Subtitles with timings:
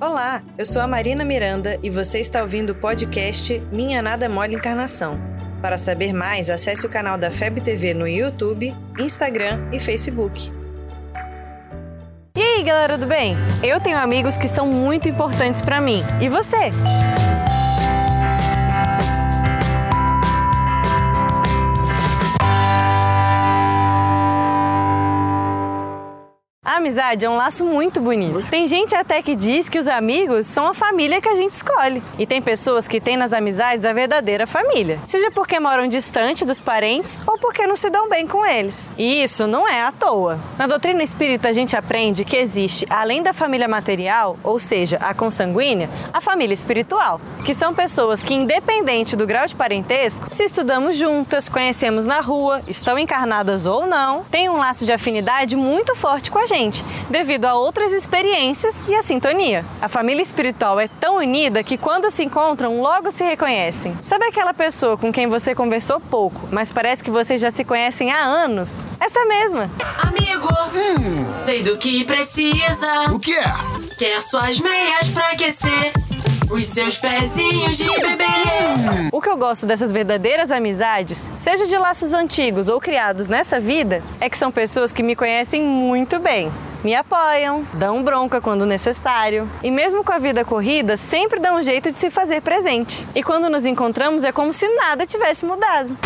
[0.00, 4.56] Olá, eu sou a Marina Miranda e você está ouvindo o podcast Minha Nada Mole
[4.56, 5.20] Encarnação.
[5.62, 10.52] Para saber mais, acesse o canal da FEB TV no YouTube, Instagram e Facebook.
[12.36, 13.36] E aí, galera do bem?
[13.62, 16.02] Eu tenho amigos que são muito importantes para mim.
[16.20, 16.72] E você?
[26.74, 28.50] A amizade é um laço muito bonito.
[28.50, 32.02] Tem gente até que diz que os amigos são a família que a gente escolhe.
[32.18, 34.98] E tem pessoas que têm nas amizades a verdadeira família.
[35.06, 38.90] Seja porque moram distante dos parentes ou porque não se dão bem com eles.
[38.98, 40.36] E isso não é à toa.
[40.58, 45.14] Na doutrina espírita a gente aprende que existe, além da família material, ou seja, a
[45.14, 50.96] consanguínea, a família espiritual, que são pessoas que, independente do grau de parentesco, se estudamos
[50.96, 56.32] juntas, conhecemos na rua, estão encarnadas ou não, têm um laço de afinidade muito forte
[56.32, 59.64] com a gente gente, devido a outras experiências e a sintonia.
[59.80, 63.96] A família espiritual é tão unida que quando se encontram, logo se reconhecem.
[64.02, 68.10] Sabe aquela pessoa com quem você conversou pouco, mas parece que vocês já se conhecem
[68.10, 68.86] há anos?
[69.00, 69.70] Essa mesma.
[69.98, 71.26] Amigo, hum.
[71.44, 73.10] sei do que precisa.
[73.12, 73.44] O que é?
[73.98, 75.92] Quer suas meias pra aquecer
[76.50, 78.53] os seus pezinhos de bebê.
[79.34, 84.38] Eu gosto dessas verdadeiras amizades, seja de laços antigos ou criados nessa vida, é que
[84.38, 86.52] são pessoas que me conhecem muito bem.
[86.84, 91.62] Me apoiam, dão bronca quando necessário e, mesmo com a vida corrida, sempre dão um
[91.64, 93.04] jeito de se fazer presente.
[93.12, 95.98] E quando nos encontramos é como se nada tivesse mudado.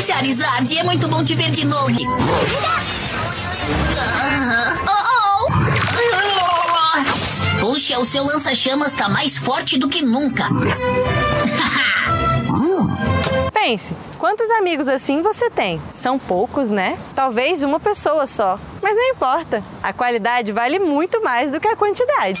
[0.00, 1.96] Charizard, é muito bom te ver de novo.
[7.98, 10.44] O seu lança-chamas tá mais forte do que nunca.
[13.52, 15.82] Pense, quantos amigos assim você tem?
[15.92, 16.98] São poucos, né?
[17.14, 18.58] Talvez uma pessoa só.
[18.80, 22.40] Mas não importa, a qualidade vale muito mais do que a quantidade.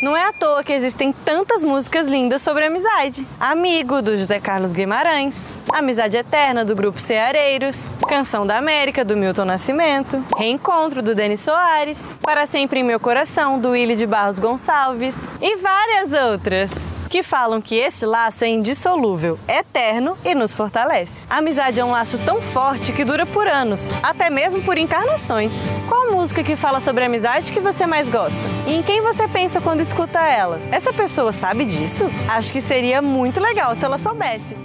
[0.00, 3.26] Não é à toa que existem tantas músicas lindas sobre amizade.
[3.40, 5.58] Amigo, do José Carlos Guimarães.
[5.72, 7.92] Amizade Eterna, do Grupo Ceareiros.
[8.08, 10.24] Canção da América, do Milton Nascimento.
[10.36, 12.18] Reencontro, do Denis Soares.
[12.22, 15.30] Para Sempre em Meu Coração, do Willy de Barros Gonçalves.
[15.42, 21.26] E várias outras que falam que esse laço é indissolúvel, eterno e nos fortalece.
[21.30, 25.66] A amizade é um laço tão forte que dura por anos, até mesmo por encarnações.
[25.88, 28.40] Qual música que fala sobre amizade que você mais gosta?
[28.66, 30.60] E em quem você pensa quando escuta ela?
[30.70, 32.04] Essa pessoa sabe disso?
[32.28, 34.56] Acho que seria muito legal se ela soubesse.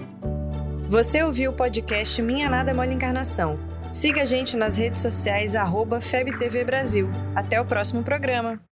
[0.87, 3.57] Você ouviu o podcast Minha Nada é Mole Encarnação.
[3.91, 7.09] Siga a gente nas redes sociais, arroba FebTV Brasil.
[7.35, 8.63] Até o próximo programa.